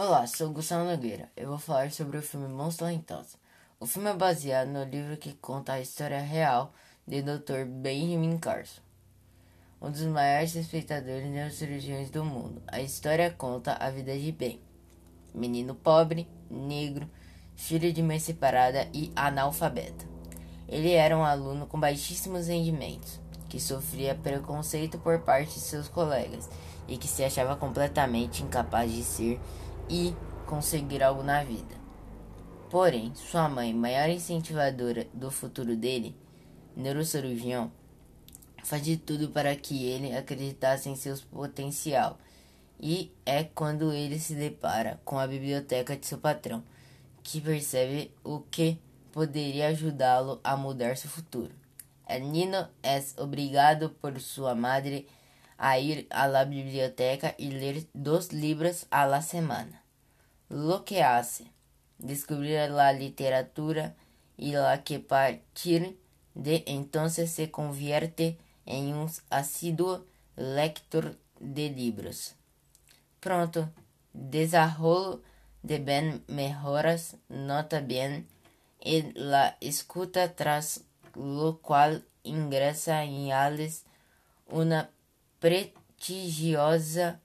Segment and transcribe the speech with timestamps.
[0.00, 1.28] Olá, sou Gustavo Nogueira.
[1.36, 3.36] Eu vou falar sobre o filme Monstros Talentosos.
[3.80, 6.72] O filme é baseado no livro que conta a história real
[7.04, 7.64] de Dr.
[7.66, 8.80] Benjamin Carson,
[9.82, 12.62] um dos maiores respeitadores neurocirurgiões do mundo.
[12.68, 14.60] A história conta a vida de Ben,
[15.34, 17.10] menino pobre, negro,
[17.56, 20.06] filho de mãe separada e analfabeta.
[20.68, 26.48] Ele era um aluno com baixíssimos rendimentos, que sofria preconceito por parte de seus colegas
[26.86, 29.40] e que se achava completamente incapaz de ser
[29.88, 30.14] e
[30.46, 31.76] conseguir algo na vida.
[32.70, 36.14] Porém, sua mãe, maior incentivadora do futuro dele,
[36.76, 37.72] neurocirurgião,
[38.62, 42.18] faz de tudo para que ele acreditasse em seu potencial.
[42.78, 46.62] E é quando ele se depara com a biblioteca de seu patrão,
[47.22, 48.78] que percebe o que
[49.12, 51.52] poderia ajudá-lo a mudar seu futuro.
[52.06, 55.06] El Nino é obrigado por sua madre
[55.58, 59.87] a ir la biblioteca y leer dos libros a la semana.
[60.48, 61.50] Lo que hace,
[61.98, 63.94] descubrir la literatura
[64.36, 65.98] y la que partir
[66.34, 70.04] de entonces se convierte en un asiduo
[70.36, 72.34] lector de libros.
[73.20, 73.70] Pronto,
[74.12, 75.22] desarrollo
[75.62, 78.28] de Ben mejoras, nota bien
[78.80, 83.84] en la escuta tras lo cual ingresa en Alice
[84.46, 84.90] una
[85.40, 87.20] prestigiosa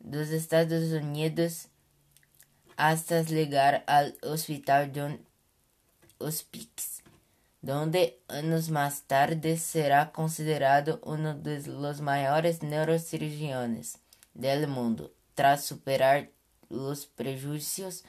[0.00, 1.68] dos Estados Unidos
[2.78, 5.20] hasta llegar al hospital Don
[6.18, 7.02] Hospice,
[7.60, 13.98] donde años más tarde será considerado uno de los mayores neurocirujanos
[14.32, 15.12] del mundo.
[15.34, 16.30] Tras superar
[16.68, 18.04] los prejuicios,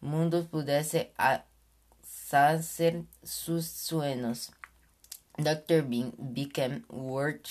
[0.00, 1.12] Mundo pudiese
[2.30, 4.50] hacer sus sueños.
[5.36, 5.82] Dr.
[5.82, 7.46] Bean became world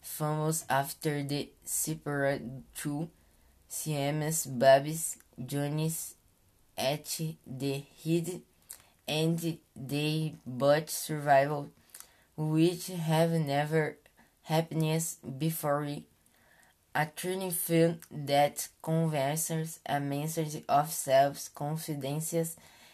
[0.00, 2.40] famous after the Super
[2.82, 3.08] 2
[3.72, 6.14] Siemes, Babes, Jones,
[6.76, 8.42] at the head,
[9.08, 11.70] and they but survival,
[12.36, 13.96] which have never
[14.42, 15.02] happened
[15.38, 15.88] before.
[16.94, 22.34] A thrilling film that converses a message of self-confidence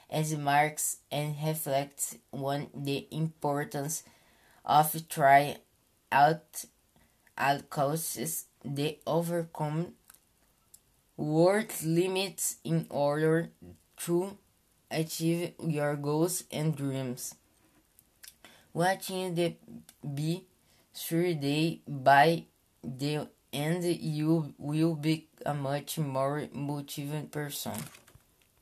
[0.08, 4.04] as marks and reflects on the importance
[4.64, 5.56] of trying
[6.12, 6.64] out
[7.36, 9.94] outcomes the overcome
[11.18, 13.50] world limits in order
[14.06, 14.38] to
[14.90, 17.34] achieve your goals and dreams.
[18.72, 19.56] Watching the
[20.14, 20.46] be
[20.94, 22.44] sure day by
[22.82, 27.72] the end you will be a much more motivated person.